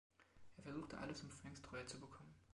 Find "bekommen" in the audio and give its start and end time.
1.99-2.33